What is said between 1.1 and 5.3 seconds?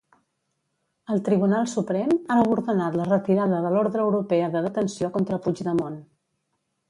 El Tribunal Suprem ha ordenat la retirada de l'ordre europea de detenció